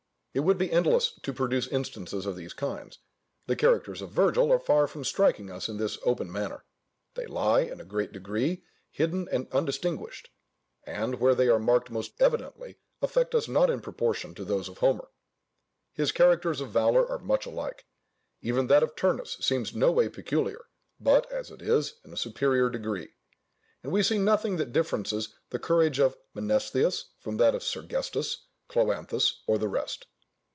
It 0.33 0.39
would 0.45 0.57
be 0.57 0.71
endless 0.71 1.19
to 1.23 1.33
produce 1.33 1.67
instances 1.67 2.25
of 2.25 2.37
these 2.37 2.53
kinds. 2.53 2.99
The 3.47 3.55
characters 3.57 4.01
of 4.01 4.11
Virgil 4.11 4.49
are 4.53 4.59
far 4.61 4.87
from 4.87 5.03
striking 5.03 5.51
us 5.51 5.67
in 5.67 5.75
this 5.75 5.97
open 6.05 6.31
manner; 6.31 6.63
they 7.15 7.25
lie, 7.25 7.63
in 7.63 7.81
a 7.81 7.83
great 7.83 8.13
degree, 8.13 8.63
hidden 8.91 9.27
and 9.29 9.49
undistinguished; 9.51 10.29
and, 10.85 11.15
where 11.15 11.35
they 11.35 11.49
are 11.49 11.59
marked 11.59 11.91
most 11.91 12.13
evidently 12.21 12.77
affect 13.01 13.35
us 13.35 13.49
not 13.49 13.69
in 13.69 13.81
proportion 13.81 14.33
to 14.35 14.45
those 14.45 14.69
of 14.69 14.77
Homer. 14.77 15.09
His 15.91 16.13
characters 16.13 16.61
of 16.61 16.71
valour 16.71 17.05
are 17.09 17.19
much 17.19 17.45
alike; 17.45 17.83
even 18.39 18.67
that 18.67 18.83
of 18.83 18.95
Turnus 18.95 19.35
seems 19.41 19.75
no 19.75 19.91
way 19.91 20.07
peculiar, 20.07 20.63
but, 20.97 21.29
as 21.29 21.51
it 21.51 21.61
is, 21.61 21.95
in 22.05 22.13
a 22.13 22.17
superior 22.17 22.69
degree; 22.69 23.15
and 23.83 23.91
we 23.91 24.01
see 24.01 24.17
nothing 24.17 24.55
that 24.55 24.71
differences 24.71 25.35
the 25.49 25.59
courage 25.59 25.99
of 25.99 26.15
Mnestheus 26.33 27.07
from 27.19 27.35
that 27.35 27.53
of 27.53 27.63
Sergestus, 27.65 28.45
Cloanthus, 28.69 29.43
or 29.45 29.57
the 29.57 29.67
rest. 29.67 30.05